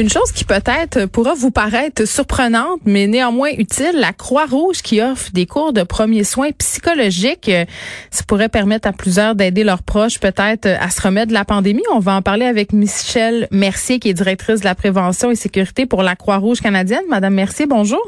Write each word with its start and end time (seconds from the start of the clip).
Une 0.00 0.08
chose 0.08 0.32
qui 0.32 0.44
peut-être 0.44 1.04
pourra 1.04 1.34
vous 1.34 1.50
paraître 1.50 2.08
surprenante, 2.08 2.80
mais 2.86 3.06
néanmoins 3.06 3.50
utile, 3.58 3.92
la 3.96 4.14
Croix-Rouge 4.14 4.80
qui 4.80 5.02
offre 5.02 5.30
des 5.34 5.44
cours 5.44 5.74
de 5.74 5.82
premiers 5.82 6.24
soins 6.24 6.52
psychologiques. 6.52 7.50
Euh, 7.50 7.66
ça 8.10 8.24
pourrait 8.26 8.48
permettre 8.48 8.88
à 8.88 8.94
plusieurs 8.94 9.34
d'aider 9.34 9.62
leurs 9.62 9.82
proches 9.82 10.18
peut-être 10.18 10.66
à 10.66 10.88
se 10.88 11.02
remettre 11.02 11.28
de 11.28 11.34
la 11.34 11.44
pandémie. 11.44 11.82
On 11.92 11.98
va 11.98 12.14
en 12.14 12.22
parler 12.22 12.46
avec 12.46 12.72
Michelle 12.72 13.46
Mercier, 13.50 13.98
qui 13.98 14.08
est 14.08 14.14
directrice 14.14 14.60
de 14.60 14.64
la 14.64 14.74
prévention 14.74 15.30
et 15.32 15.34
sécurité 15.34 15.84
pour 15.84 16.02
la 16.02 16.16
Croix-Rouge 16.16 16.62
canadienne. 16.62 17.04
Madame 17.10 17.34
Mercier, 17.34 17.66
bonjour. 17.66 18.00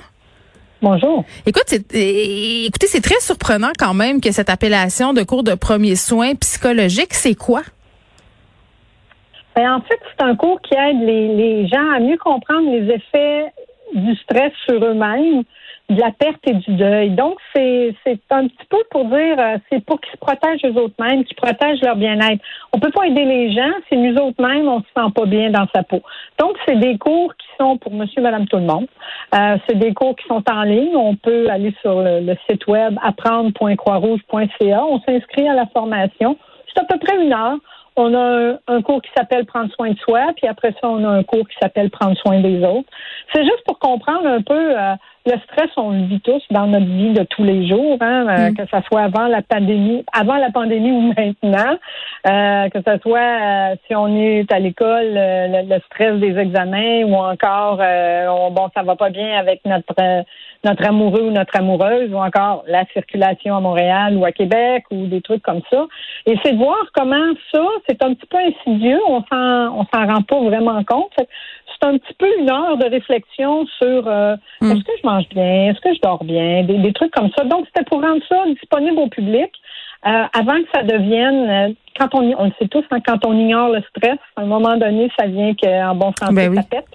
Bonjour. 0.81 1.27
Écoute, 1.45 1.65
c'est, 1.67 1.85
écoutez, 1.93 2.87
c'est 2.87 3.03
très 3.03 3.21
surprenant 3.21 3.73
quand 3.79 3.93
même 3.93 4.23
que 4.23 4.33
cette 4.33 4.49
appellation 4.49 5.13
de 5.13 5.25
cours 5.25 5.43
de 5.43 5.53
premiers 5.53 5.97
soins 5.97 6.37
psychologiques, 6.37 7.13
c'est 7.13 7.35
quoi? 7.35 7.63
Ben, 9.55 9.75
en 9.75 9.81
fait, 9.81 10.01
c'est 10.11 10.25
un 10.25 10.35
cours 10.35 10.61
qui 10.63 10.75
aide 10.75 11.01
les, 11.01 11.29
les 11.35 11.69
gens 11.69 11.91
à 11.95 12.01
mieux 12.01 12.17
comprendre 12.17 12.71
les 12.71 12.91
effets 12.95 13.53
du 13.95 14.15
stress 14.17 14.53
sur 14.67 14.83
eux-mêmes, 14.83 15.45
de 15.91 16.01
la 16.01 16.11
perte 16.11 16.41
et 16.47 16.55
du 16.55 16.73
deuil. 16.75 17.11
Donc, 17.11 17.37
c'est, 17.55 17.95
c'est 18.05 18.21
un 18.31 18.47
petit 18.47 18.67
peu 18.71 18.79
pour 18.91 19.05
dire, 19.07 19.39
euh, 19.39 19.59
c'est 19.71 19.85
pour 19.85 20.01
qu'ils 20.01 20.13
se 20.13 20.19
protègent 20.19 20.65
eux 20.65 20.81
autres 20.81 20.95
mêmes, 20.99 21.25
qu'ils 21.25 21.37
protègent 21.37 21.83
leur 21.83 21.97
bien-être. 21.97 22.43
On 22.73 22.79
peut 22.79 22.91
pas 22.91 23.07
aider 23.07 23.25
les 23.25 23.53
gens 23.53 23.73
si 23.89 23.97
nous 23.97 24.17
autres 24.17 24.43
mêmes, 24.43 24.69
on 24.69 24.81
se 24.81 24.87
sent 24.97 25.13
pas 25.15 25.27
bien 25.27 25.51
dans 25.51 25.67
sa 25.75 25.83
peau. 25.83 26.01
Donc, 26.39 26.57
c'est 26.67 26.79
des 26.79 26.97
cours 26.99 27.35
qui 27.37 27.47
sont 27.61 27.77
pour 27.77 27.93
monsieur, 27.93 28.23
madame, 28.23 28.47
tout 28.47 28.57
le 28.57 28.63
monde. 28.63 28.87
Euh, 29.35 29.57
c'est 29.69 29.79
des 29.79 29.93
cours 29.93 30.17
qui 30.17 30.27
sont 30.27 30.43
en 30.51 30.63
ligne. 30.63 30.97
On 30.97 31.15
peut 31.17 31.49
aller 31.51 31.75
sur 31.83 32.01
le, 32.01 32.21
le 32.21 32.37
site 32.49 32.67
web 32.67 32.97
apprendre.croixrouge.ca. 33.03 34.85
On 34.85 35.01
s'inscrit 35.01 35.49
à 35.49 35.55
la 35.55 35.67
formation. 35.67 36.39
C'est 36.73 36.81
à 36.81 36.85
peu 36.85 36.99
près 36.99 37.23
une 37.23 37.33
heure. 37.33 37.59
On 37.97 38.15
a 38.15 38.55
un, 38.69 38.83
cours 38.83 39.03
qui 39.03 39.11
s'appelle 39.17 39.45
Prendre 39.45 39.71
soin 39.75 39.91
de 39.91 39.99
soi, 39.99 40.33
puis 40.37 40.47
après 40.49 40.73
ça, 40.81 40.89
on 40.89 41.05
a 41.05 41.09
un 41.09 41.23
cours 41.23 41.47
qui 41.49 41.57
s'appelle 41.61 41.91
Prendre 41.91 42.17
soin 42.17 42.41
des 42.41 42.65
autres. 42.65 42.89
C'est 43.35 43.43
juste 43.43 43.63
pour 43.67 43.79
comprendre 43.79 44.27
un 44.27 44.41
peu 44.41 44.55
euh, 44.55 44.95
le 45.27 45.33
stress, 45.45 45.71
on 45.77 45.91
le 45.91 46.05
vit 46.07 46.21
tous 46.21 46.43
dans 46.51 46.67
notre 46.67 46.87
vie 46.87 47.13
de 47.13 47.25
tous 47.25 47.45
les 47.45 47.69
jours, 47.69 47.99
hein, 48.01 48.27
euh, 48.29 48.51
mm. 48.51 48.55
que 48.55 48.63
ce 48.65 48.81
soit 48.87 49.03
avant 49.03 49.27
la 49.27 49.43
pandémie, 49.43 50.05
avant 50.13 50.37
la 50.37 50.51
pandémie 50.51 50.91
ou 50.91 51.01
maintenant, 51.17 51.77
euh, 52.27 52.69
que 52.71 52.79
ce 52.87 52.99
soit 53.03 53.77
si 53.87 53.95
on 53.95 54.17
est 54.17 54.51
à 54.51 54.59
l'école, 54.59 55.13
le, 55.13 55.79
stress 55.87 56.19
des 56.19 56.39
examens 56.39 57.05
ou 57.05 57.15
encore 57.15 57.77
bon, 57.77 58.69
ça 58.75 58.83
va 58.83 58.97
pas 58.97 59.11
bien 59.11 59.39
avec 59.39 59.61
notre 59.65 60.25
notre 60.65 60.87
amoureux 60.87 61.23
ou 61.23 61.31
notre 61.31 61.57
amoureuse 61.57 62.13
ou 62.13 62.17
encore 62.17 62.65
la 62.67 62.85
circulation 62.93 63.57
à 63.57 63.61
Montréal 63.61 64.17
ou 64.17 64.25
à 64.25 64.33
Québec 64.33 64.85
ou 64.91 65.07
des 65.07 65.21
trucs 65.21 65.43
comme 65.43 65.61
ça. 65.71 65.87
Et 66.27 66.37
c'est 66.43 66.53
de 66.53 66.59
voir 66.59 66.79
comment 66.95 67.33
ça, 67.53 67.65
c'est 67.89 68.03
un 68.03 68.15
petit 68.15 68.27
peu 68.27 68.39
insidieux, 68.39 69.01
on 69.09 69.23
s'en 69.25 69.79
on 69.81 69.87
s'en 69.93 70.07
rend 70.07 70.23
pas 70.23 70.41
vraiment 70.41 70.83
compte. 70.85 71.13
C'est 71.17 71.89
un 71.89 71.99
petit 71.99 72.15
peu 72.15 72.27
une 72.39 72.51
heure 72.51 72.77
de 72.77 72.89
réflexion 72.89 73.67
sur 73.79 74.07
euh, 74.07 74.37
hmm. 74.61 74.71
est-ce 74.71 74.85
que 74.85 74.93
je 75.03 75.07
mange 75.07 75.29
bien, 75.31 75.71
est-ce 75.71 75.81
que 75.81 75.95
je 75.95 76.01
dors 76.01 76.23
bien, 76.23 76.63
des, 76.63 76.93
trucs 76.93 77.13
comme 77.13 77.31
ça. 77.37 77.45
Donc 77.45 77.67
c'était 77.67 77.85
pour 77.85 78.01
rendre 78.01 78.23
ça 78.29 78.45
disponible 78.47 78.99
au 78.99 79.09
public. 79.09 79.51
Euh, 80.05 80.25
avant 80.33 80.61
que 80.63 80.69
ça 80.75 80.83
devienne, 80.83 81.49
euh, 81.49 81.75
quand 81.99 82.09
on, 82.15 82.23
on 82.37 82.45
le 82.47 82.53
sait 82.59 82.67
tous, 82.69 82.85
hein, 82.91 82.99
quand 83.07 83.25
on 83.25 83.39
ignore 83.39 83.71
le 83.71 83.83
stress, 83.83 84.19
à 84.37 84.43
un 84.43 84.47
moment 84.47 84.77
donné, 84.77 85.11
ça 85.19 85.27
vient 85.27 85.55
qu'en 85.55 85.95
bon 85.95 86.13
santé, 86.19 86.35
ben 86.35 86.55
ça 86.57 86.63
pète. 86.63 86.89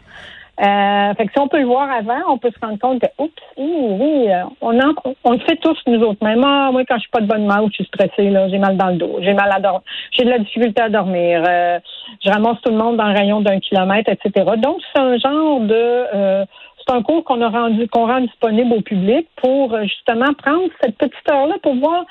Euh, 0.59 1.13
fait 1.13 1.27
que 1.27 1.31
si 1.33 1.39
on 1.39 1.47
peut 1.47 1.59
le 1.59 1.67
voir 1.67 1.88
avant, 1.91 2.19
on 2.30 2.39
peut 2.39 2.50
se 2.50 2.66
rendre 2.66 2.80
compte 2.80 3.00
que, 3.00 3.08
oups, 3.19 3.31
oui, 3.58 4.31
euh, 4.31 4.44
on, 4.61 4.75
on 5.23 5.31
le 5.31 5.39
fait 5.39 5.55
tous 5.58 5.77
nous 5.86 6.01
autres. 6.01 6.23
Même 6.23 6.44
ah, 6.44 6.69
moi, 6.72 6.84
quand 6.88 6.95
je 6.95 7.01
suis 7.01 7.12
pas 7.12 7.22
de 7.22 7.28
bonne 7.28 7.44
humeur 7.44 7.68
je 7.68 7.73
suis 7.73 7.85
stressée, 7.85 8.31
là, 8.31 8.50
j'ai 8.50 8.57
mal 8.57 8.75
dans 8.75 8.88
le 8.88 8.96
dos, 8.96 9.19
j'ai 9.22 9.34
mal 9.34 9.51
à 9.51 9.59
dormir, 9.59 9.81
j'ai 10.12 10.23
de 10.23 10.29
la 10.31 10.40
difficulté 10.40 10.81
à 10.81 10.90
dormir, 10.90 11.44
euh, 11.47 11.79
je 12.25 12.31
ramasse 12.31 12.59
tout 12.63 12.72
le 12.72 12.78
monde 12.78 12.97
dans 12.97 13.03
un 13.03 13.13
rayon 13.13 13.41
d'un 13.41 13.59
kilomètre, 13.59 14.09
etc. 14.09 14.46
Donc, 14.57 14.78
c'est 14.96 15.01
un 15.01 15.17
genre 15.17 15.59
de 15.59 16.06
euh, 16.16 16.46
c'est 16.79 16.96
un 16.96 17.03
cours 17.03 17.23
qu'on 17.23 17.41
a 17.41 17.50
rendu, 17.50 17.88
qu'on 17.88 18.07
rend 18.07 18.22
disponible 18.22 18.73
au 18.73 18.81
public 18.81 19.28
pour 19.35 19.78
justement 19.84 20.34
prendre 20.41 20.69
cette 20.81 20.97
petite 20.97 21.29
heure-là 21.29 21.56
pour 21.62 21.75
voir 21.75 22.06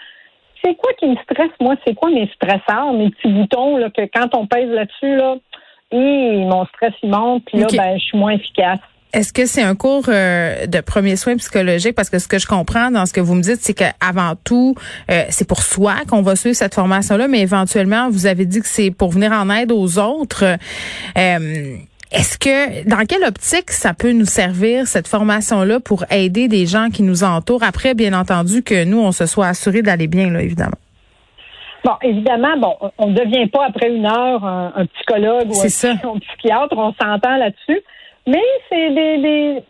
c'est 0.62 0.74
quoi 0.74 0.92
qui 0.94 1.06
me 1.06 1.16
stresse, 1.16 1.50
moi, 1.60 1.74
c'est 1.86 1.94
quoi 1.94 2.10
mes 2.10 2.28
stresseurs, 2.34 2.92
mes 2.92 3.10
petits 3.10 3.28
boutons, 3.28 3.76
là, 3.76 3.90
que 3.90 4.02
quand 4.02 4.34
on 4.34 4.46
pèse 4.46 4.68
là-dessus, 4.70 5.16
là, 5.16 5.36
et 6.00 6.44
mon 6.44 6.64
stress 6.66 6.92
il 7.02 7.10
monte, 7.10 7.44
puis 7.46 7.58
là, 7.58 7.66
ben, 7.72 7.98
je 7.98 8.04
suis 8.04 8.18
moins 8.18 8.32
efficace. 8.32 8.78
Est-ce 9.12 9.32
que 9.32 9.46
c'est 9.46 9.62
un 9.62 9.74
cours 9.74 10.04
euh, 10.08 10.66
de 10.66 10.80
premiers 10.80 11.16
soins 11.16 11.36
psychologiques? 11.36 11.94
Parce 11.94 12.10
que 12.10 12.18
ce 12.18 12.28
que 12.28 12.38
je 12.38 12.46
comprends 12.46 12.90
dans 12.90 13.06
ce 13.06 13.14
que 13.14 13.20
vous 13.20 13.34
me 13.34 13.40
dites, 13.40 13.60
c'est 13.62 13.72
qu'avant 13.72 14.34
tout, 14.44 14.74
euh, 15.10 15.24
c'est 15.30 15.48
pour 15.48 15.62
soi 15.62 15.94
qu'on 16.06 16.20
va 16.20 16.36
suivre 16.36 16.56
cette 16.56 16.74
formation-là, 16.74 17.26
mais 17.26 17.40
éventuellement, 17.40 18.10
vous 18.10 18.26
avez 18.26 18.44
dit 18.44 18.60
que 18.60 18.68
c'est 18.68 18.90
pour 18.90 19.12
venir 19.12 19.32
en 19.32 19.48
aide 19.48 19.72
aux 19.72 19.98
autres. 19.98 20.44
Euh, 21.16 21.76
est-ce 22.12 22.38
que, 22.38 22.86
dans 22.86 23.04
quelle 23.06 23.24
optique 23.24 23.70
ça 23.70 23.94
peut 23.94 24.12
nous 24.12 24.26
servir, 24.26 24.86
cette 24.86 25.08
formation-là, 25.08 25.80
pour 25.80 26.04
aider 26.10 26.46
des 26.48 26.66
gens 26.66 26.88
qui 26.90 27.02
nous 27.02 27.24
entourent? 27.24 27.62
Après, 27.62 27.94
bien 27.94 28.12
entendu, 28.12 28.62
que 28.62 28.84
nous, 28.84 28.98
on 28.98 29.12
se 29.12 29.24
soit 29.24 29.46
assuré 29.46 29.82
d'aller 29.82 30.08
bien, 30.08 30.30
là, 30.30 30.42
évidemment. 30.42 30.76
Bon, 31.86 31.92
évidemment, 32.02 32.56
bon, 32.56 32.90
on 32.98 33.06
ne 33.06 33.14
devient 33.14 33.46
pas 33.46 33.66
après 33.66 33.94
une 33.94 34.06
heure 34.06 34.44
un, 34.44 34.86
psychologue 34.86 35.46
ou 35.50 35.60
un, 35.60 36.18
psychiatre, 36.18 36.76
on 36.76 36.92
s'entend 37.00 37.36
là-dessus. 37.36 37.80
Mais 38.26 38.42
c'est 38.68 38.90
des, 38.90 39.62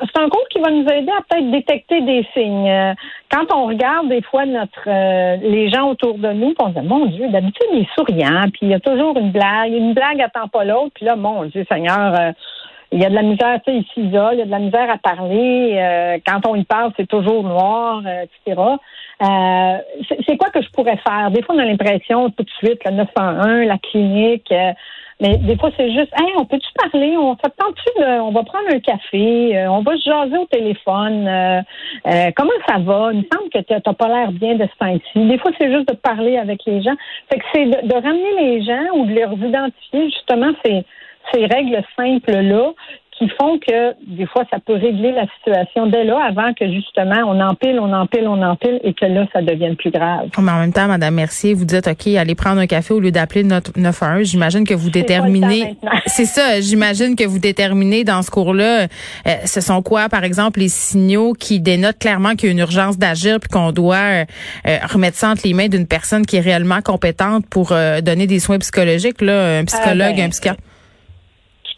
c'est 0.00 0.18
un 0.18 0.30
cours 0.30 0.48
qui 0.48 0.60
va 0.60 0.70
nous 0.70 0.88
aider 0.88 1.12
à 1.12 1.20
peut-être 1.28 1.50
détecter 1.50 2.00
des 2.00 2.26
signes. 2.32 2.70
Euh, 2.70 2.94
quand 3.30 3.54
on 3.54 3.66
regarde 3.66 4.08
des 4.08 4.22
fois 4.22 4.46
notre 4.46 4.88
euh, 4.88 5.36
les 5.42 5.68
gens 5.68 5.90
autour 5.90 6.16
de 6.16 6.32
nous, 6.32 6.54
on 6.58 6.68
se 6.72 6.80
dit 6.80 6.86
mon 6.86 7.04
Dieu, 7.04 7.28
d'habitude 7.28 7.66
il 7.74 7.80
est 7.80 7.94
souriant, 7.94 8.44
puis 8.50 8.60
il 8.62 8.68
y 8.70 8.74
a 8.74 8.80
toujours 8.80 9.18
une 9.18 9.30
blague, 9.30 9.74
une 9.74 9.92
blague 9.92 10.22
attend 10.22 10.48
pas 10.48 10.64
l'autre, 10.64 10.92
puis 10.94 11.04
là 11.04 11.16
mon 11.16 11.44
Dieu 11.44 11.66
Seigneur, 11.70 12.18
euh, 12.18 12.32
il 12.92 13.00
y 13.00 13.04
a 13.04 13.10
de 13.10 13.14
la 13.14 13.22
misère, 13.22 13.60
tu 13.66 13.72
sais, 13.72 13.84
s'isole, 13.94 14.34
il 14.34 14.38
y 14.38 14.42
a 14.42 14.46
de 14.46 14.50
la 14.50 14.58
misère 14.58 14.90
à 14.90 14.98
parler. 14.98 16.20
quand 16.26 16.46
on 16.46 16.54
y 16.54 16.64
parle, 16.64 16.92
c'est 16.96 17.06
toujours 17.06 17.42
noir, 17.42 18.02
etc. 18.06 18.78
Euh, 19.20 19.78
c'est 20.26 20.36
quoi 20.36 20.50
que 20.50 20.62
je 20.62 20.70
pourrais 20.70 20.96
faire? 20.98 21.30
Des 21.30 21.42
fois, 21.42 21.56
on 21.56 21.58
a 21.58 21.64
l'impression 21.64 22.30
tout 22.30 22.44
de 22.44 22.50
suite, 22.50 22.80
le 22.84 22.92
901, 22.92 23.64
la 23.64 23.78
clinique, 23.78 24.50
euh, 24.52 24.72
mais 25.20 25.36
des 25.38 25.56
fois, 25.56 25.70
c'est 25.76 25.90
juste, 25.90 26.12
hey, 26.16 26.32
on 26.36 26.44
peut-tu 26.44 26.68
parler? 26.80 27.16
On 27.16 27.36
s'attend-tu, 27.36 28.04
on 28.04 28.30
va 28.30 28.44
prendre 28.44 28.72
un 28.72 28.78
café, 28.78 29.58
euh, 29.58 29.68
on 29.68 29.80
va 29.80 29.96
se 29.96 30.04
jaser 30.08 30.38
au 30.38 30.44
téléphone. 30.44 31.24
comment 32.36 32.52
ça 32.68 32.78
va? 32.78 33.10
Il 33.12 33.18
me 33.18 33.24
semble 33.32 33.50
que 33.52 33.58
tu 33.58 33.72
n'as 33.72 33.94
pas 33.94 34.06
l'air 34.06 34.30
bien 34.30 34.54
de 34.54 34.62
ce 34.62 34.78
temps-ci. 34.78 35.26
Des 35.26 35.38
fois, 35.38 35.50
c'est 35.58 35.72
juste 35.72 35.88
de 35.88 35.96
parler 35.96 36.38
avec 36.38 36.60
les 36.66 36.82
gens. 36.82 36.94
Fait 37.32 37.40
que 37.40 37.44
c'est 37.52 37.64
de, 37.64 37.88
de, 37.88 37.94
ramener 37.94 38.40
les 38.40 38.62
gens 38.62 38.94
ou 38.94 39.06
de 39.06 39.14
leur 39.14 39.32
identifier 39.32 40.04
justement 40.04 40.52
ces, 40.64 40.84
ces 41.32 41.46
règles 41.46 41.82
simples-là 41.96 42.72
qui 43.18 43.28
font 43.40 43.58
que 43.58 43.94
des 44.06 44.26
fois, 44.26 44.44
ça 44.50 44.58
peut 44.64 44.74
régler 44.74 45.10
la 45.10 45.26
situation 45.36 45.86
dès 45.86 46.04
là, 46.04 46.18
avant 46.24 46.54
que 46.54 46.70
justement 46.70 47.16
on 47.26 47.40
empile, 47.40 47.78
on 47.80 47.92
empile, 47.92 48.28
on 48.28 48.40
empile 48.42 48.80
et 48.84 48.94
que 48.94 49.04
là, 49.06 49.26
ça 49.32 49.42
devienne 49.42 49.76
plus 49.76 49.90
grave. 49.90 50.28
Mais 50.38 50.52
en 50.52 50.60
même 50.60 50.72
temps, 50.72 50.86
Madame 50.86 51.14
Mercier, 51.14 51.54
vous 51.54 51.64
dites, 51.64 51.88
OK, 51.88 52.06
allez 52.06 52.34
prendre 52.36 52.60
un 52.60 52.66
café 52.66 52.94
au 52.94 53.00
lieu 53.00 53.10
d'appeler 53.10 53.42
notre 53.42 53.72
911. 53.76 54.24
J'imagine 54.24 54.64
que 54.64 54.74
vous 54.74 54.90
déterminez. 54.90 55.76
C'est 56.06 56.26
ça, 56.26 56.60
j'imagine 56.60 57.16
que 57.16 57.24
vous 57.24 57.40
déterminez 57.40 58.04
dans 58.04 58.22
ce 58.22 58.30
cours-là, 58.30 58.82
euh, 58.82 58.86
ce 59.44 59.60
sont 59.60 59.82
quoi, 59.82 60.08
par 60.08 60.22
exemple, 60.22 60.60
les 60.60 60.68
signaux 60.68 61.32
qui 61.32 61.60
dénotent 61.60 61.98
clairement 61.98 62.36
qu'il 62.36 62.48
y 62.48 62.50
a 62.50 62.52
une 62.52 62.60
urgence 62.60 62.98
d'agir 62.98 63.40
puis 63.40 63.48
qu'on 63.48 63.72
doit 63.72 63.96
euh, 63.96 64.24
euh, 64.66 64.78
remettre 64.88 65.16
ça 65.16 65.30
entre 65.30 65.42
les 65.44 65.54
mains 65.54 65.68
d'une 65.68 65.86
personne 65.86 66.24
qui 66.24 66.36
est 66.36 66.40
réellement 66.40 66.80
compétente 66.82 67.46
pour 67.50 67.72
donner 68.02 68.26
des 68.26 68.38
soins 68.38 68.58
psychologiques, 68.58 69.20
là, 69.20 69.58
un 69.58 69.64
psychologue, 69.64 70.12
ah, 70.12 70.16
ben, 70.16 70.26
un 70.26 70.28
psychiatre. 70.28 70.60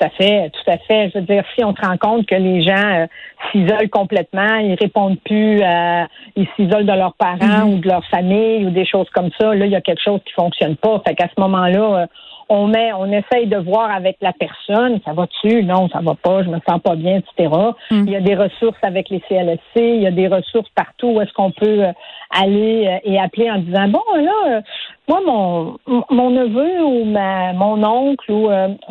Tout 0.00 0.06
à 0.06 0.10
fait, 0.10 0.50
tout 0.50 0.70
à 0.70 0.78
fait. 0.78 1.10
Je 1.10 1.18
veux 1.18 1.24
dire, 1.26 1.44
si 1.54 1.62
on 1.62 1.74
se 1.74 1.80
rend 1.82 1.98
compte 1.98 2.26
que 2.26 2.34
les 2.34 2.62
gens 2.62 2.72
euh, 2.72 3.06
s'isolent 3.52 3.90
complètement, 3.90 4.56
ils 4.56 4.74
répondent 4.74 5.18
plus, 5.20 5.60
euh, 5.62 6.04
ils 6.36 6.48
s'isolent 6.56 6.86
de 6.86 6.92
leurs 6.92 7.12
parents 7.14 7.66
mm-hmm. 7.66 7.74
ou 7.74 7.78
de 7.80 7.88
leur 7.88 8.04
famille 8.06 8.64
ou 8.64 8.70
des 8.70 8.86
choses 8.86 9.10
comme 9.10 9.28
ça, 9.38 9.54
là, 9.54 9.66
il 9.66 9.72
y 9.72 9.76
a 9.76 9.82
quelque 9.82 10.02
chose 10.02 10.20
qui 10.24 10.32
fonctionne 10.32 10.76
pas. 10.76 11.02
Fait 11.06 11.14
qu'à 11.14 11.28
ce 11.28 11.38
moment-là, 11.38 12.02
euh, 12.02 12.06
on 12.50 12.66
met, 12.66 12.92
on 12.92 13.06
essaye 13.06 13.46
de 13.46 13.56
voir 13.56 13.92
avec 13.92 14.16
la 14.20 14.32
personne, 14.32 14.98
ça 15.04 15.12
va-tu? 15.12 15.62
Non, 15.62 15.88
ça 15.88 16.00
va 16.02 16.16
pas, 16.16 16.42
je 16.42 16.48
me 16.48 16.58
sens 16.68 16.80
pas 16.82 16.96
bien, 16.96 17.18
etc. 17.18 17.54
Mm. 17.92 18.04
Il 18.06 18.10
y 18.10 18.16
a 18.16 18.20
des 18.20 18.34
ressources 18.34 18.78
avec 18.82 19.08
les 19.08 19.20
CLSC, 19.20 19.76
il 19.76 20.02
y 20.02 20.06
a 20.06 20.10
des 20.10 20.26
ressources 20.26 20.68
partout 20.74 21.12
où 21.12 21.20
est-ce 21.20 21.32
qu'on 21.32 21.52
peut 21.52 21.84
euh, 21.84 21.92
aller 22.30 22.88
euh, 22.88 22.98
et 23.04 23.20
appeler 23.20 23.48
en 23.50 23.58
disant, 23.58 23.86
bon, 23.88 24.02
là, 24.16 24.32
euh, 24.48 24.60
moi, 25.08 25.20
mon, 25.24 25.76
mon 26.10 26.30
neveu 26.30 26.82
ou 26.82 27.04
ma, 27.04 27.52
mon 27.52 27.82
oncle, 27.84 28.30
ou 28.30 28.48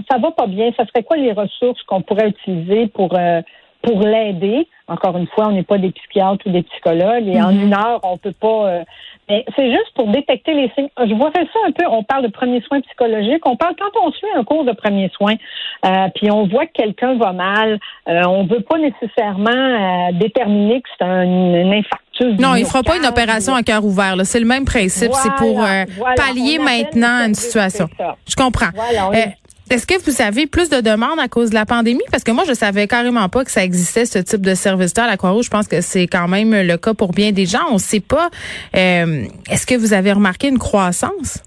ça 0.09 0.17
va 0.17 0.31
pas 0.31 0.47
bien, 0.47 0.71
ça 0.75 0.85
serait 0.85 1.03
quoi 1.03 1.17
les 1.17 1.31
ressources 1.31 1.81
qu'on 1.83 2.01
pourrait 2.01 2.29
utiliser 2.29 2.87
pour 2.87 3.17
pour 3.81 4.01
l'aider. 4.01 4.67
Encore 4.87 5.15
une 5.17 5.27
fois, 5.27 5.47
on 5.47 5.51
n'est 5.51 5.63
pas 5.63 5.77
des 5.77 5.91
psychiatres 5.91 6.45
ou 6.47 6.49
des 6.51 6.63
psychologues 6.63 7.27
et 7.27 7.39
en 7.41 7.51
Mhm. 7.53 7.61
une 7.63 7.73
heure, 7.73 7.99
on 8.03 8.17
peut 8.17 8.33
pas. 8.33 8.67
euh, 8.67 8.83
mais 9.29 9.45
c'est 9.55 9.69
juste 9.69 9.91
pour 9.93 10.07
détecter 10.07 10.55
les 10.55 10.71
signes. 10.75 10.89
Je 10.97 11.13
vois 11.13 11.31
ça 11.35 11.41
un 11.67 11.71
peu. 11.71 11.85
On 11.87 12.01
parle 12.03 12.23
de 12.23 12.29
premiers 12.31 12.61
soins 12.61 12.81
psychologiques. 12.81 13.45
On 13.45 13.55
parle 13.55 13.75
quand 13.79 13.99
on 14.03 14.11
suit 14.11 14.25
un 14.35 14.43
cours 14.43 14.65
de 14.65 14.71
premiers 14.71 15.09
soins, 15.15 15.35
euh, 15.85 16.07
puis 16.15 16.31
on 16.31 16.47
voit 16.47 16.65
que 16.65 16.71
quelqu'un 16.73 17.15
va 17.17 17.31
mal. 17.31 17.79
euh, 18.07 18.23
on 18.27 18.45
veut 18.47 18.61
pas 18.61 18.77
nécessairement 18.79 19.49
euh, 19.51 20.11
déterminer 20.13 20.81
que 20.81 20.89
c'est 20.97 21.05
un, 21.05 21.21
un 21.21 21.71
infarctus. 21.71 22.39
Non, 22.39 22.55
il 22.55 22.65
fera 22.65 22.81
pas 22.83 22.97
une 22.97 23.05
opération 23.05 23.53
à 23.53 23.61
cœur 23.63 23.85
ouvert. 23.85 24.15
C'est 24.23 24.39
le 24.39 24.45
même 24.47 24.65
principe. 24.65 25.13
c'est 25.13 25.35
pour 25.35 25.57
Voilà, 25.57 25.81
euh, 25.83 26.15
pallier 26.15 26.57
maintenant 26.57 27.25
une 27.27 27.35
situation. 27.35 27.87
Je 28.27 28.35
comprends. 28.35 28.71
Voilà, 28.73 29.07
on 29.09 29.11
Euh, 29.11 29.15
est- 29.15 29.35
est-ce 29.69 29.85
que 29.85 29.95
vous 30.03 30.21
avez 30.21 30.47
plus 30.47 30.69
de 30.69 30.81
demandes 30.81 31.19
à 31.19 31.27
cause 31.27 31.49
de 31.49 31.55
la 31.55 31.65
pandémie? 31.65 32.01
Parce 32.11 32.23
que 32.23 32.31
moi, 32.31 32.43
je 32.47 32.53
savais 32.53 32.87
carrément 32.87 33.29
pas 33.29 33.45
que 33.45 33.51
ça 33.51 33.63
existait, 33.63 34.05
ce 34.05 34.19
type 34.19 34.41
de 34.41 34.55
service-là 34.55 35.03
à 35.05 35.07
la 35.07 35.17
Croix-Rouge. 35.17 35.45
Je 35.45 35.49
pense 35.49 35.67
que 35.67 35.81
c'est 35.81 36.07
quand 36.07 36.27
même 36.27 36.53
le 36.53 36.77
cas 36.77 36.93
pour 36.93 37.11
bien 37.11 37.31
des 37.31 37.45
gens. 37.45 37.65
On 37.71 37.77
sait 37.77 37.99
pas. 37.99 38.29
Euh, 38.75 39.25
Est-ce 39.49 39.65
que 39.65 39.75
vous 39.75 39.93
avez 39.93 40.11
remarqué 40.11 40.47
une 40.47 40.59
croissance? 40.59 41.39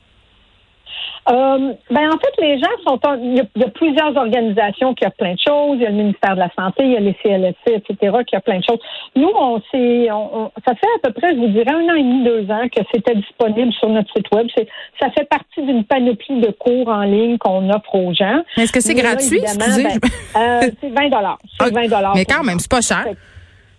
Euh, 1.31 1.73
ben 1.91 2.09
en 2.09 2.19
fait, 2.19 2.35
les 2.41 2.59
gens 2.59 2.67
sont. 2.85 2.99
en- 3.07 3.15
Il 3.15 3.37
y, 3.37 3.41
a, 3.41 3.45
il 3.55 3.63
y 3.63 3.65
a 3.65 3.69
plusieurs 3.69 4.17
organisations 4.17 4.93
qui 4.95 5.07
ont 5.07 5.13
plein 5.17 5.35
de 5.35 5.39
choses. 5.39 5.77
Il 5.77 5.83
y 5.83 5.87
a 5.87 5.91
le 5.91 5.95
ministère 5.97 6.35
de 6.35 6.41
la 6.41 6.51
Santé, 6.59 6.83
il 6.85 6.93
y 6.93 6.97
a 6.97 7.01
les 7.01 7.15
CLSC, 7.23 7.57
etc., 7.69 8.17
qui 8.27 8.35
a 8.35 8.41
plein 8.41 8.59
de 8.59 8.65
choses. 8.69 8.81
Nous, 9.15 9.31
on 9.33 9.61
s'est. 9.71 10.11
On, 10.11 10.47
on- 10.47 10.51
ça 10.67 10.75
fait 10.75 10.89
à 10.97 10.99
peu 11.09 11.13
près, 11.13 11.31
je 11.35 11.39
vous 11.39 11.49
dirais, 11.49 11.71
un 11.71 11.89
an 11.91 11.95
et 11.95 12.03
demi, 12.03 12.25
deux 12.25 12.51
ans 12.51 12.67
que 12.75 12.83
c'était 12.93 13.15
disponible 13.15 13.73
sur 13.75 13.89
notre 13.89 14.11
site 14.17 14.27
web. 14.35 14.49
C'est, 14.57 14.67
ça 15.01 15.11
fait 15.11 15.25
partie 15.29 15.63
d'une 15.63 15.85
panoplie 15.85 16.41
de 16.41 16.51
cours 16.51 16.89
en 16.89 17.03
ligne 17.03 17.39
qu'on 17.39 17.71
offre 17.71 17.95
aux 17.95 18.13
gens. 18.13 18.43
Est-ce 18.57 18.73
que 18.73 18.81
c'est 18.81 18.95
Mais 18.95 19.03
là, 19.03 19.11
gratuit? 19.15 19.37
évidemment, 19.37 19.65
Excusez? 19.65 19.83
ben, 20.35 20.41
euh, 20.41 20.71
c'est 20.81 20.89
20 20.91 21.09
dollars. 21.09 21.39
C'est 21.61 21.67
Ah, 21.67 21.71
20 21.71 22.15
Mais 22.17 22.25
quand 22.25 22.43
même, 22.43 22.59
c'est 22.59 22.71
pas 22.71 22.81
cher. 22.81 23.05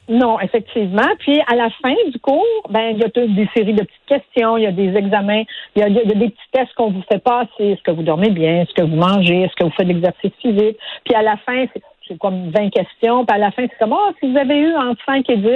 Non, 0.09 0.39
effectivement. 0.39 1.07
Puis 1.19 1.39
à 1.47 1.55
la 1.55 1.69
fin 1.81 1.93
du 2.11 2.19
cours, 2.19 2.43
ben 2.69 2.89
il 2.91 2.97
y 2.99 3.03
a 3.03 3.09
toute 3.09 3.33
des 3.35 3.47
séries 3.55 3.73
de 3.73 3.83
petites 3.83 4.05
questions, 4.05 4.57
il 4.57 4.63
y 4.63 4.67
a 4.67 4.71
des 4.71 4.95
examens, 4.95 5.43
il 5.75 5.81
y 5.81 5.83
a, 5.83 5.87
il 5.87 5.95
y 5.95 5.99
a 5.99 6.03
des 6.03 6.29
petits 6.29 6.49
tests 6.51 6.73
qu'on 6.75 6.91
vous 6.91 7.03
fait 7.09 7.23
passer. 7.23 7.47
Est-ce 7.59 7.81
que 7.83 7.91
vous 7.91 8.03
dormez 8.03 8.29
bien? 8.29 8.61
Est-ce 8.61 8.73
que 8.73 8.81
vous 8.81 8.95
mangez? 8.95 9.43
Est-ce 9.43 9.55
que 9.55 9.63
vous 9.63 9.71
faites 9.71 9.87
de 9.87 9.93
l'exercice 9.93 10.33
physique? 10.41 10.77
Puis 11.05 11.15
à 11.15 11.21
la 11.21 11.37
fin, 11.37 11.65
c'est, 11.73 12.17
comme 12.19 12.51
20 12.51 12.69
questions. 12.69 13.25
Puis 13.25 13.35
à 13.35 13.39
la 13.39 13.51
fin, 13.51 13.63
c'est 13.63 13.77
comme, 13.79 13.93
ah, 13.93 14.11
si 14.19 14.29
vous 14.29 14.37
avez 14.37 14.57
eu 14.57 14.75
entre 14.75 15.01
5 15.05 15.29
et 15.29 15.37
10, 15.37 15.49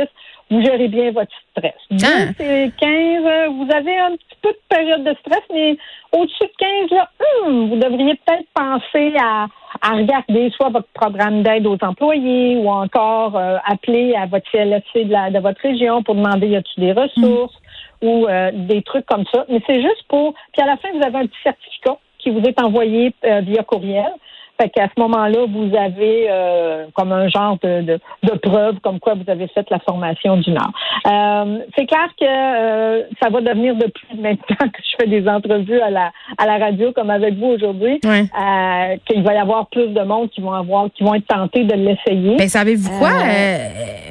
vous 0.49 0.63
gérez 0.63 0.87
bien 0.87 1.11
votre 1.11 1.31
stress. 1.51 1.73
10 1.91 2.05
Ah. 2.05 2.43
et 2.43 2.71
15, 2.79 3.25
euh, 3.25 3.47
vous 3.49 3.67
avez 3.75 3.97
un 3.99 4.11
petit 4.11 4.37
peu 4.41 4.49
de 4.49 4.59
période 4.69 5.03
de 5.03 5.13
stress, 5.19 5.43
mais 5.53 5.77
au-dessus 6.13 6.45
de 6.45 6.87
15, 6.89 6.91
là, 6.91 7.09
hum, 7.45 7.69
vous 7.69 7.75
devriez 7.75 8.15
peut-être 8.25 8.47
penser 8.55 9.13
à, 9.21 9.47
à 9.81 9.95
regarder 9.95 10.49
soit 10.51 10.69
votre 10.69 10.87
programme 10.93 11.43
d'aide 11.43 11.67
aux 11.67 11.77
employés 11.81 12.57
ou 12.57 12.69
encore 12.69 13.35
euh, 13.35 13.57
appeler 13.65 14.15
à 14.15 14.25
votre 14.25 14.49
CLSC 14.51 15.05
de, 15.05 15.11
la, 15.11 15.29
de 15.29 15.39
votre 15.39 15.61
région 15.61 16.03
pour 16.03 16.15
demander 16.15 16.47
y 16.47 16.55
a-t-il 16.55 16.83
des 16.83 16.91
ressources 16.93 17.55
ou 18.01 18.27
euh, 18.27 18.51
des 18.53 18.81
trucs 18.81 19.05
comme 19.05 19.25
ça. 19.33 19.45
Mais 19.49 19.61
c'est 19.67 19.81
juste 19.81 20.03
pour. 20.07 20.33
Puis 20.53 20.61
à 20.61 20.65
la 20.65 20.77
fin, 20.77 20.89
vous 20.93 21.03
avez 21.03 21.17
un 21.17 21.27
petit 21.27 21.41
certificat 21.43 21.97
qui 22.19 22.29
vous 22.29 22.41
est 22.41 22.61
envoyé 22.61 23.13
euh, 23.23 23.41
via 23.41 23.63
courriel. 23.63 24.11
Fait 24.59 24.69
qu'à 24.69 24.87
ce 24.87 24.99
moment-là, 25.01 25.45
vous 25.47 25.75
avez 25.75 26.27
euh, 26.29 26.85
comme 26.95 27.11
un 27.11 27.27
genre 27.27 27.57
de, 27.61 27.81
de, 27.81 27.99
de 28.23 28.37
preuve 28.37 28.79
comme 28.81 28.99
quoi 28.99 29.13
vous 29.13 29.29
avez 29.29 29.47
fait 29.47 29.65
la 29.69 29.79
formation 29.79 30.37
du 30.37 30.51
Nord. 30.51 30.71
Euh, 31.05 31.59
c'est 31.77 31.85
clair 31.85 32.09
que 32.19 32.25
euh, 32.25 33.03
ça 33.21 33.29
va 33.29 33.41
devenir 33.41 33.75
de 33.75 33.85
plus 33.85 34.17
maintenant 34.19 34.67
que 34.67 34.79
je 34.79 34.95
fais 34.99 35.07
des 35.07 35.27
entrevues 35.27 35.79
à 35.79 35.89
la 35.89 36.11
à 36.37 36.45
la 36.45 36.57
radio 36.57 36.91
comme 36.91 37.09
avec 37.09 37.35
vous 37.35 37.47
aujourd'hui, 37.47 37.99
qu'il 37.99 39.23
va 39.23 39.33
y 39.33 39.37
avoir 39.37 39.67
plus 39.67 39.89
de 39.89 40.01
monde 40.01 40.29
qui 40.31 40.41
vont 40.41 40.53
avoir 40.53 40.87
qui 40.95 41.03
vont 41.03 41.13
être 41.13 41.27
tentés 41.27 41.63
de 41.63 41.75
l'essayer. 41.75 42.37
Ben, 42.37 42.47
savez-vous 42.47 42.97
quoi, 42.97 43.11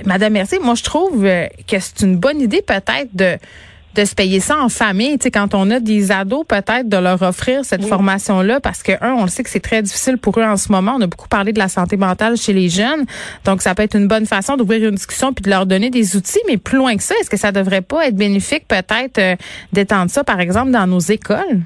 Madame 0.05 0.33
Mercier? 0.33 0.59
Moi, 0.63 0.75
je 0.75 0.85
trouve 0.85 1.23
que 1.23 1.79
c'est 1.79 2.05
une 2.05 2.19
bonne 2.19 2.41
idée 2.41 2.63
peut-être 2.63 3.15
de 3.15 3.37
de 3.97 4.05
se 4.05 4.15
payer 4.15 4.41
ça 4.41 4.59
en 4.59 4.69
famille, 4.69 5.19
tu 5.19 5.25
sais, 5.25 5.31
quand 5.31 5.55
on 5.55 5.71
a 5.71 5.81
des 5.81 6.13
ados, 6.13 6.45
peut-être 6.47 6.89
de 6.89 6.97
leur 6.99 7.21
offrir 7.23 7.65
cette 7.65 7.83
Oui. 7.83 7.89
formation-là, 7.89 8.61
parce 8.61 8.83
que 8.83 8.93
un, 9.03 9.15
on 9.15 9.23
le 9.23 9.29
sait 9.29 9.43
que 9.43 9.49
c'est 9.51 9.61
très 9.61 9.81
difficile 9.83 10.19
pour 10.19 10.39
eux 10.39 10.45
en 10.45 10.57
ce 10.57 10.71
moment. 10.71 10.93
On 10.97 11.01
a 11.01 11.07
beaucoup 11.07 11.29
parlé 11.29 11.53
de 11.53 11.59
la 11.59 11.69
santé 11.69 11.97
mentale 11.97 12.37
chez 12.37 12.53
les 12.53 12.69
jeunes, 12.69 13.05
donc 13.45 13.63
ça 13.63 13.75
peut 13.75 13.83
être 13.83 13.97
une 13.97 14.09
bonne 14.09 14.27
façon 14.27 14.57
d'ouvrir 14.57 14.89
une 14.89 14.95
discussion 14.95 15.33
puis 15.33 15.43
de 15.43 15.51
leur 15.51 15.67
donner 15.67 15.91
des 15.91 16.15
outils. 16.17 16.41
Mais 16.47 16.59
plus 16.59 16.77
loin 16.79 16.95
que 16.97 17.03
ça, 17.03 17.15
est-ce 17.21 17.31
que 17.31 17.39
ça 17.39 17.53
devrait 17.53 17.81
pas 17.83 18.07
être 18.07 18.17
bénéfique 18.17 18.69
peut-être 18.69 19.19
euh, 19.19 19.35
d'étendre 19.73 20.11
ça, 20.11 20.23
par 20.25 20.41
exemple, 20.41 20.71
dans 20.71 20.87
nos 20.87 21.01
écoles? 21.01 21.63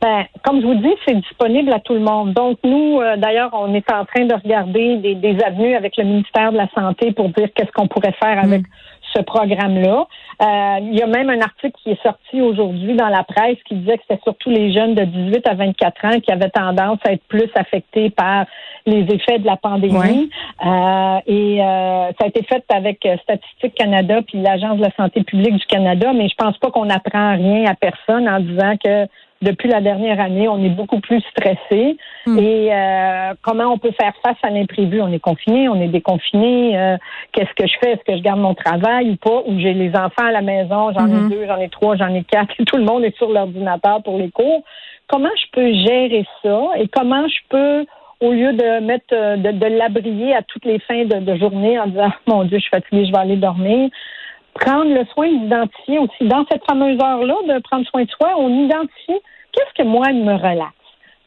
Ben, 0.00 0.24
comme 0.44 0.60
je 0.60 0.66
vous 0.66 0.74
dis, 0.74 0.92
c'est 1.06 1.14
disponible 1.14 1.72
à 1.72 1.80
tout 1.80 1.94
le 1.94 2.00
monde. 2.00 2.34
Donc, 2.34 2.58
nous, 2.62 3.00
euh, 3.00 3.16
d'ailleurs, 3.16 3.50
on 3.54 3.72
est 3.74 3.90
en 3.90 4.04
train 4.04 4.26
de 4.26 4.34
regarder 4.34 4.98
des, 4.98 5.14
des 5.14 5.42
avenues 5.42 5.74
avec 5.74 5.96
le 5.96 6.04
ministère 6.04 6.52
de 6.52 6.58
la 6.58 6.68
Santé 6.74 7.12
pour 7.12 7.30
dire 7.30 7.48
qu'est-ce 7.54 7.72
qu'on 7.72 7.88
pourrait 7.88 8.14
faire 8.22 8.38
avec 8.38 8.62
ce 9.14 9.22
programme-là. 9.22 10.06
Euh, 10.42 10.78
il 10.82 10.98
y 10.98 11.02
a 11.02 11.06
même 11.06 11.30
un 11.30 11.40
article 11.40 11.74
qui 11.82 11.90
est 11.90 12.02
sorti 12.02 12.40
aujourd'hui 12.40 12.94
dans 12.94 13.08
la 13.08 13.24
presse 13.24 13.56
qui 13.66 13.74
disait 13.76 13.98
que 13.98 14.04
c'était 14.08 14.22
surtout 14.22 14.50
les 14.50 14.72
jeunes 14.72 14.94
de 14.94 15.04
18 15.04 15.46
à 15.46 15.54
24 15.54 16.04
ans 16.04 16.20
qui 16.20 16.32
avaient 16.32 16.50
tendance 16.50 16.98
à 17.06 17.12
être 17.12 17.24
plus 17.28 17.50
affectés 17.54 18.10
par 18.10 18.46
les 18.86 19.06
effets 19.14 19.38
de 19.38 19.46
la 19.46 19.56
pandémie. 19.56 20.30
Euh, 20.64 21.18
et 21.26 21.62
euh, 21.62 22.10
ça 22.18 22.24
a 22.24 22.26
été 22.26 22.42
fait 22.44 22.64
avec 22.68 23.04
euh, 23.06 23.16
Statistique 23.22 23.74
Canada 23.74 24.20
puis 24.26 24.40
l'Agence 24.40 24.76
de 24.76 24.82
la 24.82 24.94
santé 24.96 25.22
publique 25.22 25.54
du 25.54 25.66
Canada, 25.66 26.12
mais 26.14 26.28
je 26.28 26.34
pense 26.36 26.58
pas 26.58 26.70
qu'on 26.70 26.90
apprend 26.90 27.34
rien 27.34 27.64
à 27.66 27.74
personne 27.74 28.28
en 28.28 28.40
disant 28.40 28.74
que 28.82 29.06
depuis 29.44 29.68
la 29.68 29.80
dernière 29.80 30.20
année, 30.20 30.48
on 30.48 30.62
est 30.64 30.70
beaucoup 30.70 31.00
plus 31.00 31.20
stressé. 31.30 31.96
Hmm. 32.26 32.38
Et 32.38 32.72
euh, 32.72 33.34
comment 33.42 33.72
on 33.72 33.78
peut 33.78 33.92
faire 33.92 34.14
face 34.24 34.38
à 34.42 34.50
l'imprévu? 34.50 35.00
On 35.00 35.12
est 35.12 35.20
confiné, 35.20 35.68
on 35.68 35.80
est 35.80 35.88
déconfiné. 35.88 36.76
euh, 36.78 36.96
Qu'est-ce 37.32 37.54
que 37.54 37.66
je 37.66 37.74
fais? 37.80 37.92
Est-ce 37.92 38.04
que 38.04 38.16
je 38.16 38.22
garde 38.22 38.40
mon 38.40 38.54
travail 38.54 39.10
ou 39.10 39.16
pas? 39.16 39.42
Ou 39.46 39.58
j'ai 39.60 39.74
les 39.74 39.90
enfants 39.90 40.26
à 40.26 40.32
la 40.32 40.42
maison, 40.42 40.92
j'en 40.92 41.06
ai 41.06 41.28
deux, 41.28 41.46
j'en 41.46 41.58
ai 41.58 41.68
trois, 41.68 41.96
j'en 41.96 42.12
ai 42.14 42.24
quatre, 42.24 42.54
tout 42.66 42.76
le 42.76 42.84
monde 42.84 43.04
est 43.04 43.16
sur 43.16 43.30
l'ordinateur 43.30 44.02
pour 44.02 44.18
les 44.18 44.30
cours. 44.30 44.64
Comment 45.06 45.28
je 45.36 45.46
peux 45.52 45.72
gérer 45.86 46.24
ça? 46.42 46.60
Et 46.78 46.88
comment 46.88 47.26
je 47.28 47.38
peux 47.50 47.86
au 48.20 48.32
lieu 48.32 48.52
de 48.54 48.80
mettre 48.80 49.12
euh, 49.12 49.36
de, 49.36 49.50
de 49.50 49.66
l'abrier 49.66 50.34
à 50.34 50.42
toutes 50.42 50.64
les 50.64 50.78
fins 50.78 51.04
de, 51.04 51.18
de 51.20 51.36
journée 51.36 51.78
en 51.78 51.86
disant 51.86 52.12
mon 52.26 52.44
Dieu, 52.44 52.58
je 52.58 52.62
suis 52.62 52.70
fatiguée, 52.70 53.06
je 53.06 53.12
vais 53.12 53.18
aller 53.18 53.36
dormir. 53.36 53.90
Prendre 54.54 54.94
le 54.94 55.04
soin 55.06 55.28
d'identifier 55.28 55.98
aussi 55.98 56.28
dans 56.28 56.44
cette 56.50 56.64
fameuse 56.64 57.00
heure-là 57.00 57.34
de 57.54 57.58
prendre 57.60 57.86
soin 57.86 58.04
de 58.04 58.10
soi, 58.10 58.34
on 58.38 58.48
identifie 58.48 59.20
qu'est-ce 59.52 59.82
que 59.82 59.86
moi 59.86 60.12
me 60.12 60.34
relaxe. 60.34 60.72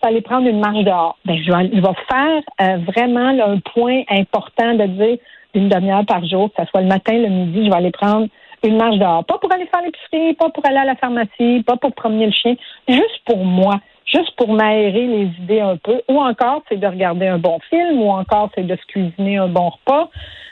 C'est 0.01 0.09
aller 0.09 0.21
prendre 0.21 0.47
une 0.47 0.59
marche 0.59 0.83
dehors. 0.83 1.17
Ben, 1.25 1.37
je 1.37 1.51
vais, 1.51 1.81
faire 2.09 2.41
euh, 2.61 2.77
vraiment 2.85 3.27
un 3.27 3.59
point 3.59 4.03
important 4.09 4.75
de 4.75 4.85
dire 4.85 5.17
une 5.53 5.69
demi-heure 5.69 6.05
par 6.05 6.23
jour, 6.25 6.51
que 6.53 6.63
ce 6.63 6.69
soit 6.69 6.81
le 6.81 6.87
matin, 6.87 7.13
le 7.13 7.29
midi, 7.29 7.65
je 7.65 7.69
vais 7.69 7.75
aller 7.75 7.91
prendre 7.91 8.27
une 8.63 8.77
marche 8.77 8.97
dehors. 8.97 9.25
Pas 9.25 9.37
pour 9.39 9.51
aller 9.51 9.65
faire 9.65 9.81
l'épicerie, 9.81 10.33
pas 10.35 10.49
pour 10.49 10.65
aller 10.65 10.77
à 10.77 10.85
la 10.85 10.95
pharmacie, 10.95 11.63
pas 11.65 11.77
pour 11.77 11.93
promener 11.93 12.27
le 12.27 12.31
chien, 12.31 12.55
juste 12.87 13.21
pour 13.25 13.43
moi 13.43 13.79
juste 14.07 14.35
pour 14.37 14.53
m'aérer 14.53 15.05
les 15.05 15.25
idées 15.43 15.59
un 15.59 15.77
peu. 15.77 16.01
Ou 16.09 16.19
encore, 16.19 16.63
c'est 16.69 16.79
de 16.79 16.87
regarder 16.87 17.27
un 17.27 17.37
bon 17.37 17.59
film, 17.69 18.01
ou 18.01 18.09
encore, 18.09 18.49
c'est 18.55 18.65
de 18.65 18.75
se 18.75 18.85
cuisiner 18.87 19.37
un 19.37 19.47
bon 19.47 19.69
repas. 19.69 20.09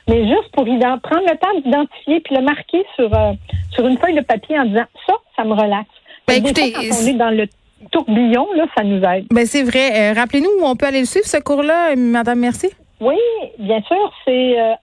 Mais 0.07 0.27
juste 0.27 0.51
pour 0.53 0.65
prendre 0.65 1.25
le 1.27 1.37
temps 1.37 1.59
d'identifier 1.63 2.19
puis 2.19 2.35
le 2.35 2.41
marquer 2.41 2.85
sur, 2.95 3.11
euh, 3.13 3.33
sur 3.71 3.87
une 3.87 3.97
feuille 3.97 4.15
de 4.15 4.21
papier 4.21 4.59
en 4.59 4.65
disant 4.65 4.85
ça, 5.07 5.13
ça 5.35 5.43
me 5.43 5.53
relaxe. 5.53 5.89
Ben, 6.27 6.35
écoutez, 6.35 6.71
fois, 6.71 6.83
quand 6.83 6.95
on 7.01 7.07
est 7.07 7.13
dans 7.13 7.29
le 7.31 7.47
tourbillon, 7.91 8.47
là, 8.55 8.65
ça 8.75 8.83
nous 8.83 9.01
aide. 9.03 9.25
Ben 9.31 9.45
c'est 9.45 9.63
vrai. 9.63 10.11
Euh, 10.11 10.13
Rappelez-nous 10.13 10.49
où 10.61 10.65
on 10.65 10.75
peut 10.75 10.85
aller 10.85 10.99
le 10.99 11.05
suivre, 11.05 11.25
ce 11.25 11.37
cours-là, 11.37 11.91
euh, 11.91 11.95
Madame 11.95 12.39
Mercier? 12.39 12.69
Oui, 12.99 13.17
bien 13.59 13.81
sûr, 13.81 14.13
c'est 14.23 14.59
euh, 14.59 14.73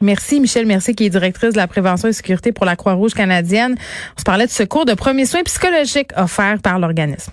Merci, 0.00 0.40
Michel 0.40 0.66
Mercier, 0.66 0.94
qui 0.94 1.06
est 1.06 1.10
directrice 1.10 1.52
de 1.52 1.58
la 1.58 1.66
prévention 1.66 2.08
et 2.08 2.12
sécurité 2.12 2.52
pour 2.52 2.66
la 2.66 2.76
Croix-Rouge 2.76 3.14
canadienne. 3.14 3.76
On 4.16 4.20
se 4.20 4.24
parlait 4.24 4.46
de 4.46 4.50
ce 4.50 4.62
cours 4.62 4.84
de 4.84 4.94
premiers 4.94 5.26
soins 5.26 5.42
psychologiques 5.44 6.10
offerts 6.16 6.60
par 6.62 6.78
l'organisme. 6.78 7.32